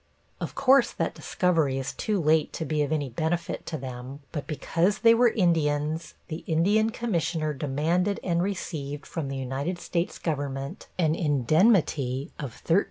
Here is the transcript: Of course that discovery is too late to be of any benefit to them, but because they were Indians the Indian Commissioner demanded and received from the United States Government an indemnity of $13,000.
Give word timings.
Of 0.39 0.55
course 0.55 0.89
that 0.93 1.13
discovery 1.13 1.77
is 1.77 1.93
too 1.93 2.19
late 2.19 2.51
to 2.53 2.65
be 2.65 2.81
of 2.81 2.91
any 2.91 3.07
benefit 3.07 3.67
to 3.67 3.77
them, 3.77 4.21
but 4.31 4.47
because 4.47 4.97
they 4.97 5.13
were 5.13 5.29
Indians 5.29 6.15
the 6.27 6.37
Indian 6.47 6.89
Commissioner 6.89 7.53
demanded 7.53 8.19
and 8.23 8.41
received 8.41 9.05
from 9.05 9.27
the 9.27 9.37
United 9.37 9.77
States 9.77 10.17
Government 10.17 10.87
an 10.97 11.13
indemnity 11.13 12.31
of 12.39 12.63
$13,000. 12.65 12.79